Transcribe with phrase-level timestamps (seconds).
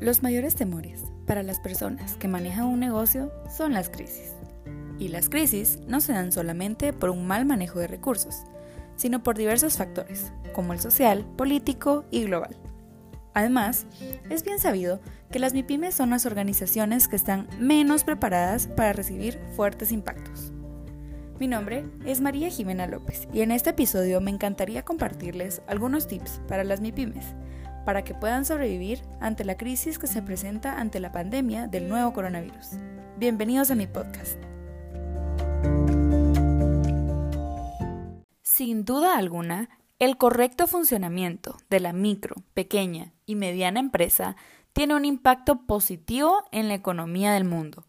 [0.00, 4.32] Los mayores temores para las personas que manejan un negocio son las crisis.
[4.96, 8.44] Y las crisis no se dan solamente por un mal manejo de recursos,
[8.94, 12.56] sino por diversos factores, como el social, político y global.
[13.34, 13.86] Además,
[14.30, 15.00] es bien sabido
[15.32, 20.52] que las MIPIMES son las organizaciones que están menos preparadas para recibir fuertes impactos.
[21.40, 26.40] Mi nombre es María Jimena López y en este episodio me encantaría compartirles algunos tips
[26.46, 27.34] para las MIPIMES
[27.88, 32.12] para que puedan sobrevivir ante la crisis que se presenta ante la pandemia del nuevo
[32.12, 32.72] coronavirus.
[33.16, 34.38] Bienvenidos a mi podcast.
[38.42, 44.36] Sin duda alguna, el correcto funcionamiento de la micro, pequeña y mediana empresa
[44.74, 47.86] tiene un impacto positivo en la economía del mundo,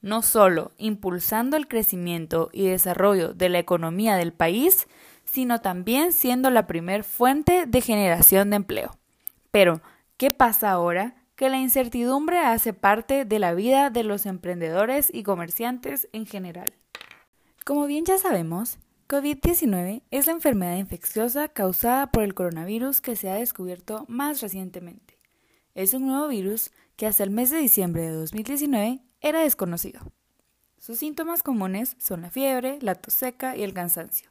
[0.00, 4.86] no solo impulsando el crecimiento y desarrollo de la economía del país,
[5.24, 8.99] sino también siendo la primer fuente de generación de empleo.
[9.50, 9.80] Pero,
[10.16, 11.14] ¿qué pasa ahora?
[11.36, 16.74] Que la incertidumbre hace parte de la vida de los emprendedores y comerciantes en general.
[17.64, 23.28] Como bien ya sabemos, COVID-19 es la enfermedad infecciosa causada por el coronavirus que se
[23.28, 25.18] ha descubierto más recientemente.
[25.74, 30.00] Es un nuevo virus que hasta el mes de diciembre de 2019 era desconocido.
[30.78, 34.30] Sus síntomas comunes son la fiebre, la tos seca y el cansancio.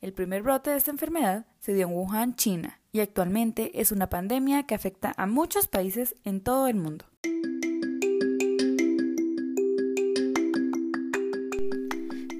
[0.00, 4.08] El primer brote de esta enfermedad se dio en Wuhan, China, y actualmente es una
[4.08, 7.04] pandemia que afecta a muchos países en todo el mundo.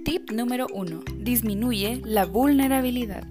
[0.05, 1.01] Tip número 1.
[1.19, 3.25] Disminuye la vulnerabilidad.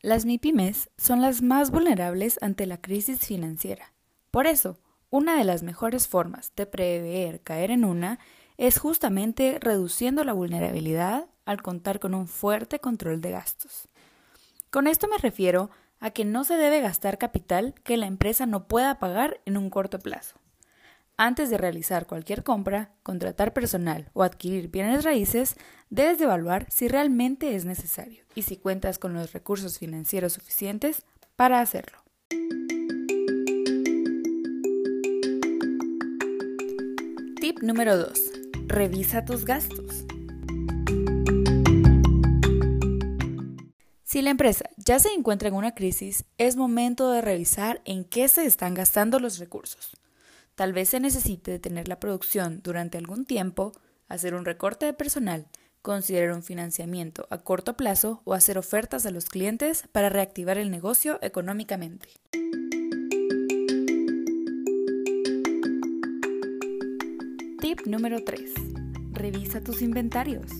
[0.00, 3.92] Las MIPIMES son las más vulnerables ante la crisis financiera.
[4.30, 4.78] Por eso,
[5.10, 8.18] una de las mejores formas de prever caer en una
[8.56, 13.88] es justamente reduciendo la vulnerabilidad al contar con un fuerte control de gastos.
[14.70, 18.68] Con esto me refiero a que no se debe gastar capital que la empresa no
[18.68, 20.36] pueda pagar en un corto plazo.
[21.16, 25.56] Antes de realizar cualquier compra, contratar personal o adquirir bienes raíces,
[25.88, 31.06] debes de evaluar si realmente es necesario y si cuentas con los recursos financieros suficientes
[31.34, 32.04] para hacerlo.
[37.40, 38.12] Tip número 2.
[38.66, 40.07] Revisa tus gastos.
[44.18, 48.26] Si la empresa ya se encuentra en una crisis, es momento de revisar en qué
[48.26, 49.96] se están gastando los recursos.
[50.56, 53.70] Tal vez se necesite detener la producción durante algún tiempo,
[54.08, 55.46] hacer un recorte de personal,
[55.82, 60.72] considerar un financiamiento a corto plazo o hacer ofertas a los clientes para reactivar el
[60.72, 62.08] negocio económicamente.
[67.60, 68.50] Tip número 3.
[69.12, 70.50] Revisa tus inventarios.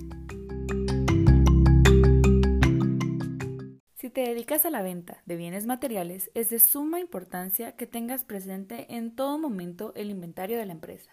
[4.09, 8.25] Si te dedicas a la venta de bienes materiales, es de suma importancia que tengas
[8.25, 11.11] presente en todo momento el inventario de la empresa,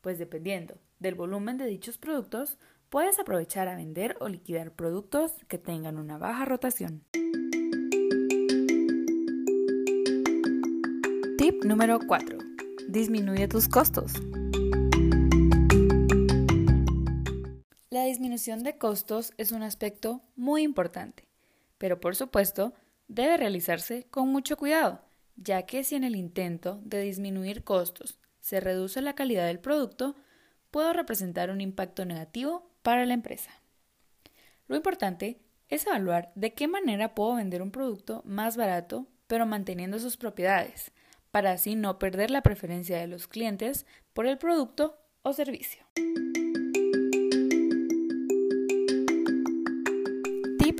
[0.00, 2.56] pues dependiendo del volumen de dichos productos,
[2.88, 7.04] puedes aprovechar a vender o liquidar productos que tengan una baja rotación.
[11.36, 12.38] Tip número 4.
[12.88, 14.14] Disminuye tus costos.
[17.90, 21.24] La disminución de costos es un aspecto muy importante,
[21.82, 22.74] pero por supuesto
[23.08, 25.00] debe realizarse con mucho cuidado,
[25.34, 30.14] ya que si en el intento de disminuir costos se reduce la calidad del producto,
[30.70, 33.50] puede representar un impacto negativo para la empresa.
[34.68, 39.98] Lo importante es evaluar de qué manera puedo vender un producto más barato, pero manteniendo
[39.98, 40.92] sus propiedades,
[41.32, 45.84] para así no perder la preferencia de los clientes por el producto o servicio.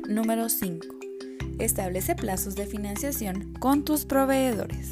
[0.07, 0.87] Número 5.
[1.59, 4.89] Establece plazos de financiación con tus proveedores.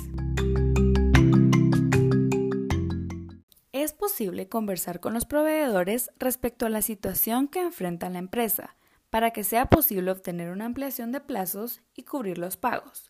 [3.72, 8.76] Es posible conversar con los proveedores respecto a la situación que enfrenta la empresa
[9.10, 13.10] para que sea posible obtener una ampliación de plazos y cubrir los pagos.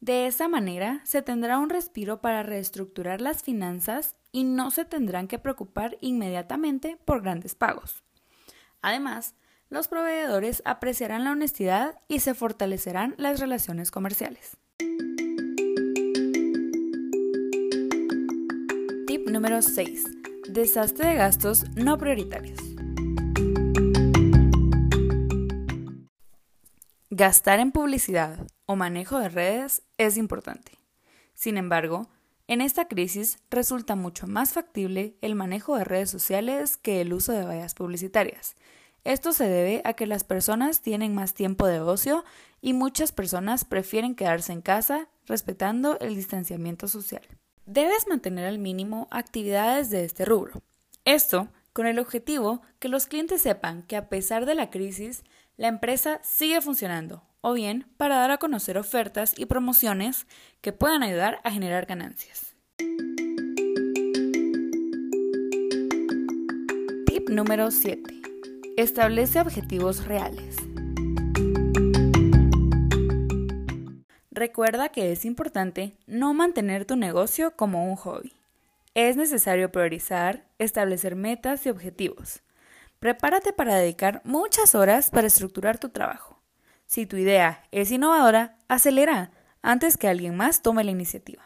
[0.00, 5.26] De esa manera se tendrá un respiro para reestructurar las finanzas y no se tendrán
[5.28, 8.02] que preocupar inmediatamente por grandes pagos.
[8.82, 9.34] Además,
[9.74, 14.56] los proveedores apreciarán la honestidad y se fortalecerán las relaciones comerciales.
[19.08, 20.04] Tip número 6.
[20.48, 22.60] Desastre de gastos no prioritarios.
[27.10, 30.78] Gastar en publicidad o manejo de redes es importante.
[31.34, 32.08] Sin embargo,
[32.46, 37.32] en esta crisis resulta mucho más factible el manejo de redes sociales que el uso
[37.32, 38.54] de vallas publicitarias,
[39.04, 42.24] Esto se debe a que las personas tienen más tiempo de ocio
[42.62, 47.22] y muchas personas prefieren quedarse en casa respetando el distanciamiento social.
[47.66, 50.62] Debes mantener al mínimo actividades de este rubro.
[51.04, 55.22] Esto con el objetivo que los clientes sepan que a pesar de la crisis,
[55.58, 60.26] la empresa sigue funcionando, o bien para dar a conocer ofertas y promociones
[60.62, 62.54] que puedan ayudar a generar ganancias.
[67.06, 68.23] Tip número 7.
[68.76, 70.56] Establece objetivos reales.
[74.32, 78.32] Recuerda que es importante no mantener tu negocio como un hobby.
[78.94, 82.42] Es necesario priorizar, establecer metas y objetivos.
[82.98, 86.42] Prepárate para dedicar muchas horas para estructurar tu trabajo.
[86.86, 89.30] Si tu idea es innovadora, acelera
[89.62, 91.44] antes que alguien más tome la iniciativa.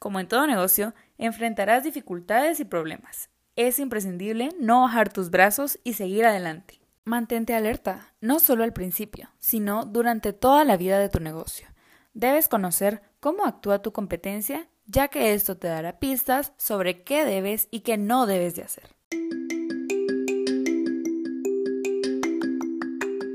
[0.00, 3.30] Como en todo negocio, enfrentarás dificultades y problemas.
[3.58, 6.78] Es imprescindible no bajar tus brazos y seguir adelante.
[7.04, 11.66] Mantente alerta, no solo al principio, sino durante toda la vida de tu negocio.
[12.14, 17.66] Debes conocer cómo actúa tu competencia, ya que esto te dará pistas sobre qué debes
[17.72, 18.94] y qué no debes de hacer.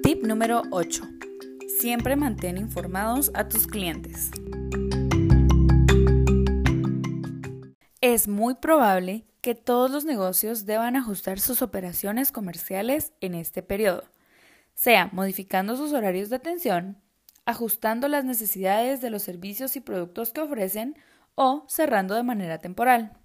[0.03, 1.03] Tip número 8.
[1.81, 4.31] Siempre mantén informados a tus clientes.
[7.99, 14.05] Es muy probable que todos los negocios deban ajustar sus operaciones comerciales en este periodo,
[14.73, 16.97] sea modificando sus horarios de atención,
[17.43, 20.97] ajustando las necesidades de los servicios y productos que ofrecen
[21.35, 23.17] o cerrando de manera temporal.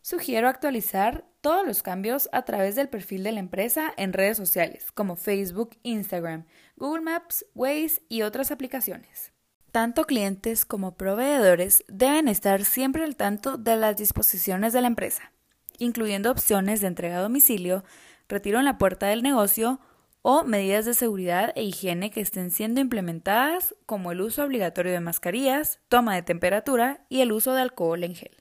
[0.00, 4.90] Sugiero actualizar todos los cambios a través del perfil de la empresa en redes sociales
[4.90, 6.46] como Facebook, Instagram,
[6.76, 9.35] Google Maps, Waze y otras aplicaciones.
[9.76, 15.32] Tanto clientes como proveedores deben estar siempre al tanto de las disposiciones de la empresa,
[15.76, 17.84] incluyendo opciones de entrega a domicilio,
[18.26, 19.78] retiro en la puerta del negocio
[20.22, 25.00] o medidas de seguridad e higiene que estén siendo implementadas como el uso obligatorio de
[25.00, 28.34] mascarillas, toma de temperatura y el uso de alcohol en gel.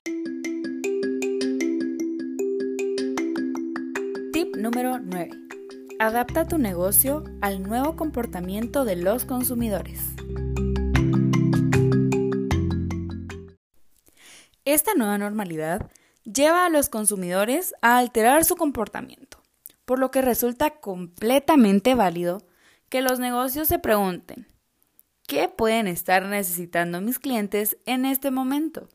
[4.31, 5.31] Tip número 9.
[5.99, 10.15] Adapta tu negocio al nuevo comportamiento de los consumidores.
[14.65, 15.89] Esta nueva normalidad
[16.23, 19.35] lleva a los consumidores a alterar su comportamiento
[19.85, 22.41] por lo que resulta completamente válido
[22.89, 24.47] que los negocios se pregunten,
[25.27, 28.89] ¿qué pueden estar necesitando mis clientes en este momento?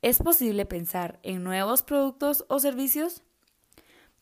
[0.00, 3.22] ¿Es posible pensar en nuevos productos o servicios?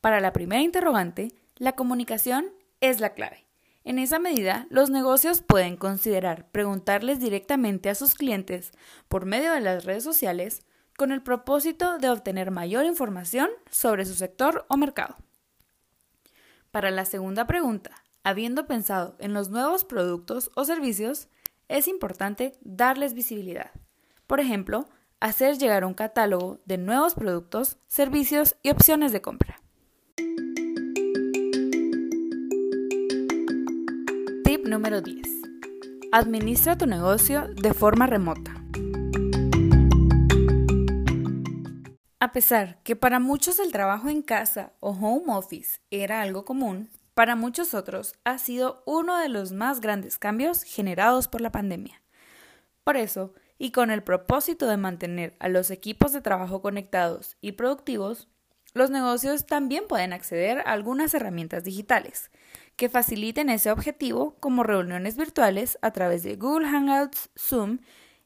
[0.00, 2.46] Para la primera interrogante, la comunicación
[2.80, 3.46] es la clave.
[3.84, 8.72] En esa medida, los negocios pueden considerar preguntarles directamente a sus clientes
[9.08, 10.62] por medio de las redes sociales
[11.00, 15.16] con el propósito de obtener mayor información sobre su sector o mercado.
[16.70, 21.28] Para la segunda pregunta, habiendo pensado en los nuevos productos o servicios,
[21.68, 23.70] es importante darles visibilidad.
[24.26, 29.58] Por ejemplo, hacer llegar un catálogo de nuevos productos, servicios y opciones de compra.
[34.44, 35.26] Tip número 10.
[36.12, 38.59] Administra tu negocio de forma remota.
[42.22, 46.90] A pesar que para muchos el trabajo en casa o home office era algo común,
[47.14, 52.02] para muchos otros ha sido uno de los más grandes cambios generados por la pandemia.
[52.84, 57.52] Por eso, y con el propósito de mantener a los equipos de trabajo conectados y
[57.52, 58.28] productivos,
[58.74, 62.30] los negocios también pueden acceder a algunas herramientas digitales
[62.76, 67.78] que faciliten ese objetivo como reuniones virtuales a través de Google Hangouts, Zoom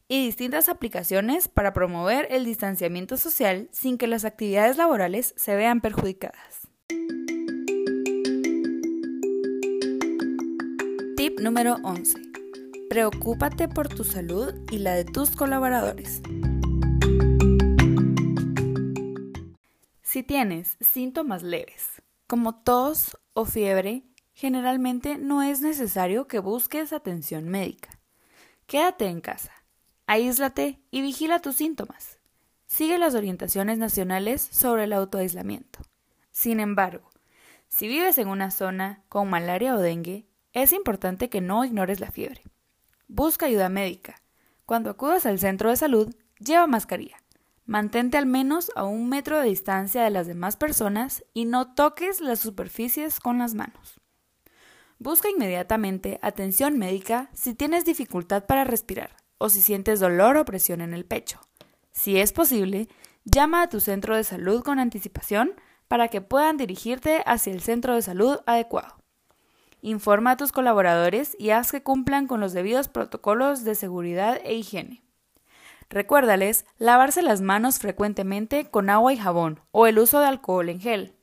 [0.08, 5.80] y distintas aplicaciones para promover el distanciamiento social sin que las actividades laborales se vean
[5.80, 6.68] perjudicadas.
[11.16, 12.18] Tip número 11.
[12.90, 16.20] Preocúpate por tu salud y la de tus colaboradores.
[20.02, 27.48] Si tienes síntomas leves, como tos o fiebre, generalmente no es necesario que busques atención
[27.48, 27.98] médica.
[28.66, 29.63] Quédate en casa
[30.06, 32.18] Aíslate y vigila tus síntomas.
[32.66, 35.78] Sigue las orientaciones nacionales sobre el autoaislamiento.
[36.30, 37.08] Sin embargo,
[37.68, 42.10] si vives en una zona con malaria o dengue, es importante que no ignores la
[42.10, 42.42] fiebre.
[43.08, 44.16] Busca ayuda médica.
[44.66, 47.16] Cuando acudas al centro de salud, lleva mascarilla.
[47.64, 52.20] Mantente al menos a un metro de distancia de las demás personas y no toques
[52.20, 54.02] las superficies con las manos.
[54.98, 60.80] Busca inmediatamente atención médica si tienes dificultad para respirar o si sientes dolor o presión
[60.80, 61.40] en el pecho.
[61.92, 62.88] Si es posible,
[63.24, 65.52] llama a tu centro de salud con anticipación
[65.88, 68.96] para que puedan dirigirte hacia el centro de salud adecuado.
[69.80, 74.54] Informa a tus colaboradores y haz que cumplan con los debidos protocolos de seguridad e
[74.54, 75.02] higiene.
[75.90, 80.80] Recuérdales lavarse las manos frecuentemente con agua y jabón o el uso de alcohol en
[80.80, 81.14] gel.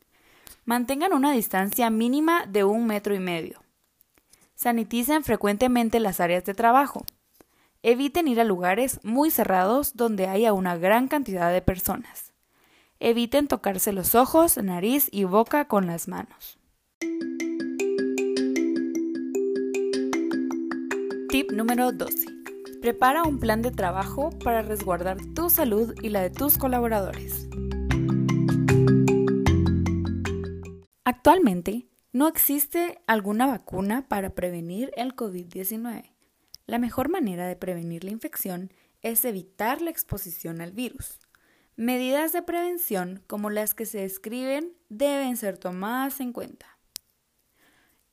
[0.64, 3.64] Mantengan una distancia mínima de un metro y medio.
[4.54, 7.04] Saniticen frecuentemente las áreas de trabajo.
[7.84, 12.32] Eviten ir a lugares muy cerrados donde haya una gran cantidad de personas.
[13.00, 16.60] Eviten tocarse los ojos, nariz y boca con las manos.
[21.30, 22.28] Tip número 12.
[22.82, 27.50] Prepara un plan de trabajo para resguardar tu salud y la de tus colaboradores.
[31.04, 36.12] Actualmente, no existe alguna vacuna para prevenir el COVID-19.
[36.72, 41.20] La mejor manera de prevenir la infección es evitar la exposición al virus.
[41.76, 46.78] Medidas de prevención como las que se describen deben ser tomadas en cuenta.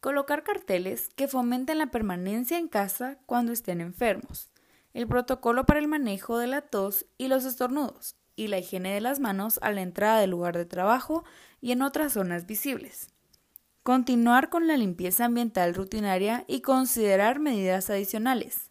[0.00, 4.50] Colocar carteles que fomenten la permanencia en casa cuando estén enfermos.
[4.92, 8.16] El protocolo para el manejo de la tos y los estornudos.
[8.34, 11.22] Y la higiene de las manos a la entrada del lugar de trabajo
[11.60, 13.14] y en otras zonas visibles.
[13.82, 18.70] Continuar con la limpieza ambiental rutinaria y considerar medidas adicionales.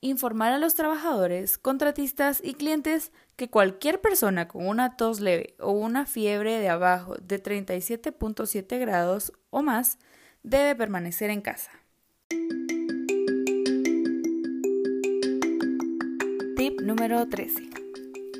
[0.00, 5.72] Informar a los trabajadores, contratistas y clientes que cualquier persona con una tos leve o
[5.72, 9.98] una fiebre de abajo de 37.7 grados o más
[10.42, 11.70] debe permanecer en casa.
[16.56, 17.70] Tip número 13.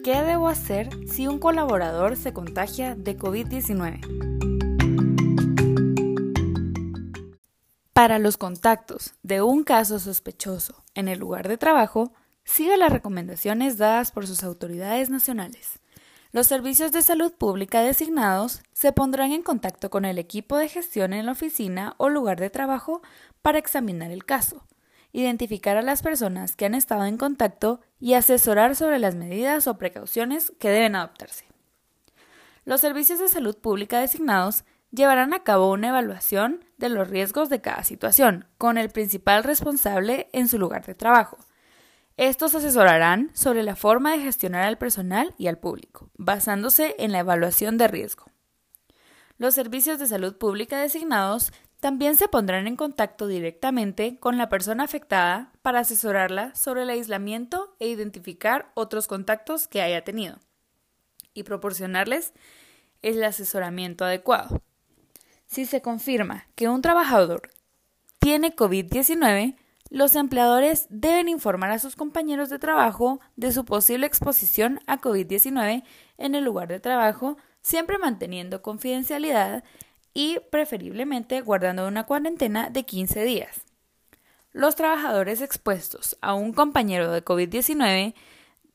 [0.04, 4.55] ¿Qué debo hacer si un colaborador se contagia de COVID-19?
[7.96, 12.12] Para los contactos de un caso sospechoso en el lugar de trabajo,
[12.44, 15.80] siga las recomendaciones dadas por sus autoridades nacionales.
[16.30, 21.14] Los servicios de salud pública designados se pondrán en contacto con el equipo de gestión
[21.14, 23.00] en la oficina o lugar de trabajo
[23.40, 24.66] para examinar el caso,
[25.14, 29.78] identificar a las personas que han estado en contacto y asesorar sobre las medidas o
[29.78, 31.46] precauciones que deben adoptarse.
[32.66, 34.64] Los servicios de salud pública designados
[34.96, 40.28] llevarán a cabo una evaluación de los riesgos de cada situación, con el principal responsable
[40.32, 41.38] en su lugar de trabajo.
[42.16, 47.20] Estos asesorarán sobre la forma de gestionar al personal y al público, basándose en la
[47.20, 48.24] evaluación de riesgo.
[49.38, 54.84] Los servicios de salud pública designados también se pondrán en contacto directamente con la persona
[54.84, 60.38] afectada para asesorarla sobre el aislamiento e identificar otros contactos que haya tenido
[61.34, 62.32] y proporcionarles
[63.02, 64.62] el asesoramiento adecuado.
[65.46, 67.50] Si se confirma que un trabajador
[68.18, 69.56] tiene COVID-19,
[69.90, 75.84] los empleadores deben informar a sus compañeros de trabajo de su posible exposición a COVID-19
[76.18, 79.62] en el lugar de trabajo, siempre manteniendo confidencialidad
[80.12, 83.60] y preferiblemente guardando una cuarentena de 15 días.
[84.52, 88.14] Los trabajadores expuestos a un compañero de COVID-19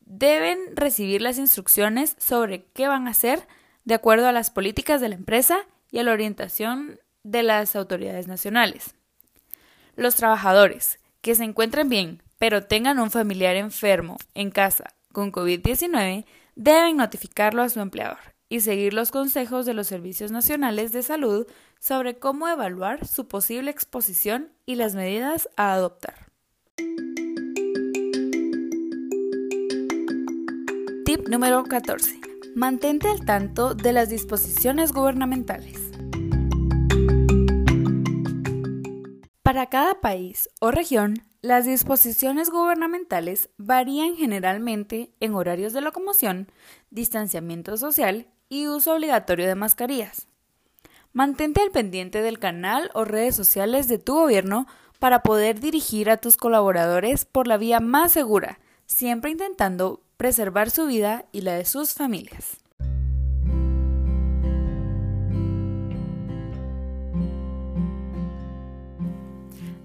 [0.02, 3.48] deben recibir las instrucciones sobre qué van a hacer
[3.84, 8.28] de acuerdo a las políticas de la empresa y a la orientación de las autoridades
[8.28, 8.96] nacionales.
[9.96, 16.26] Los trabajadores que se encuentren bien, pero tengan un familiar enfermo en casa con COVID-19,
[16.56, 18.18] deben notificarlo a su empleador
[18.50, 21.48] y seguir los consejos de los servicios nacionales de salud
[21.80, 26.32] sobre cómo evaluar su posible exposición y las medidas a adoptar.
[31.06, 32.31] Tip número 14.
[32.56, 35.80] Mantente al tanto de las disposiciones gubernamentales.
[39.42, 46.52] Para cada país o región, las disposiciones gubernamentales varían generalmente en horarios de locomoción,
[46.90, 50.28] distanciamiento social y uso obligatorio de mascarillas.
[51.14, 54.68] Mantente al pendiente del canal o redes sociales de tu gobierno
[55.00, 60.86] para poder dirigir a tus colaboradores por la vía más segura, siempre intentando preservar su
[60.86, 62.60] vida y la de sus familias.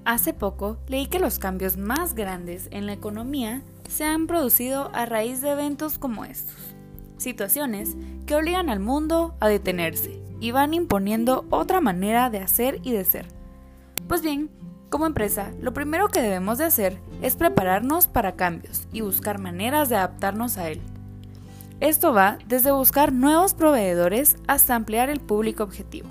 [0.05, 5.07] Hace poco leí que los cambios más grandes en la economía se han producido a
[5.07, 6.55] raíz de eventos como estos,
[7.17, 12.93] situaciones que obligan al mundo a detenerse y van imponiendo otra manera de hacer y
[12.93, 13.27] de ser.
[14.07, 14.51] Pues bien,
[14.91, 19.89] como empresa, lo primero que debemos de hacer es prepararnos para cambios y buscar maneras
[19.89, 20.81] de adaptarnos a él.
[21.81, 26.09] Esto va desde buscar nuevos proveedores hasta ampliar el público objetivo.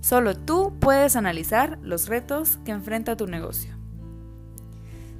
[0.00, 3.74] Solo tú puedes analizar los retos que enfrenta tu negocio.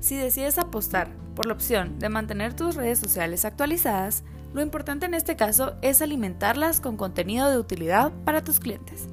[0.01, 5.15] Si decides apostar por la opción de mantener tus redes sociales actualizadas, Lo importante en
[5.15, 9.07] este caso es alimentarlas con contenido de utilidad para tus clientes.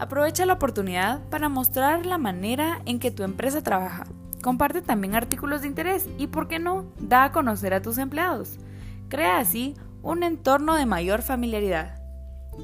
[0.00, 4.04] Aprovecha la oportunidad para mostrar la manera en que tu empresa trabaja.
[4.42, 8.58] Comparte también artículos de interés y, por qué no, da a conocer a tus empleados.
[9.10, 12.00] Crea así un entorno de mayor familiaridad.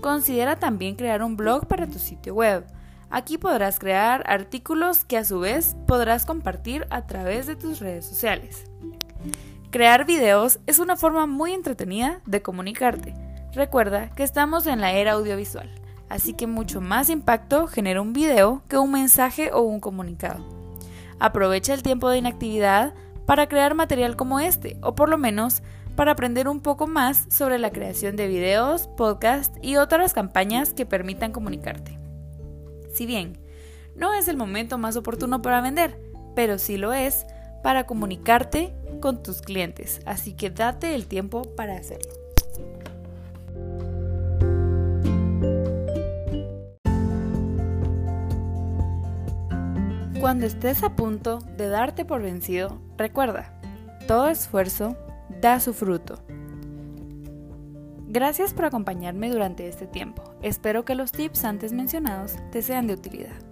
[0.01, 2.65] Considera también crear un blog para tu sitio web.
[3.11, 8.07] Aquí podrás crear artículos que a su vez podrás compartir a través de tus redes
[8.07, 8.65] sociales.
[9.71, 13.13] Crear videos es una forma muy entretenida de comunicarte.
[13.53, 15.71] Recuerda que estamos en la era audiovisual,
[16.09, 20.45] así que mucho más impacto genera un video que un mensaje o un comunicado.
[21.19, 22.95] Aprovecha el tiempo de inactividad
[23.27, 25.63] para crear material como este, o por lo menos
[25.97, 30.87] para aprender un poco más sobre la creación de videos, podcasts y otras campañas que
[30.87, 31.99] permitan comunicarte.
[32.93, 33.39] Si bien
[33.97, 35.99] no es el momento más oportuno para vender,
[36.35, 37.27] pero sí lo es
[37.63, 42.26] para comunicarte con tus clientes, así que date el tiempo para hacerlo.
[50.27, 53.53] Cuando estés a punto de darte por vencido, recuerda,
[54.09, 54.97] todo esfuerzo
[55.41, 56.19] da su fruto.
[58.09, 60.25] Gracias por acompañarme durante este tiempo.
[60.43, 63.46] Espero que los tips antes mencionados te sean de utilidad.